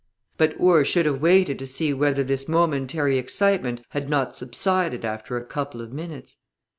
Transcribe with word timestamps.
But 0.35 0.59
Ure 0.59 0.83
should 0.83 1.05
have 1.05 1.21
waited 1.21 1.59
to 1.59 1.67
see 1.67 1.93
whether 1.93 2.23
this 2.23 2.47
momentary 2.47 3.19
excitement 3.19 3.85
had 3.89 4.09
not 4.09 4.35
subsided 4.35 5.05
after 5.05 5.37
a 5.37 5.45
couple 5.45 5.79
of 5.79 5.93
minutes. 5.93 6.37